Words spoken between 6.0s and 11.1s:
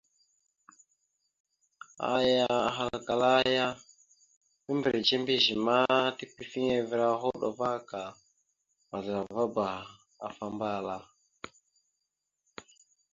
tepefiŋirava hoɗ ava ka mazləlavaba afa ambal a.».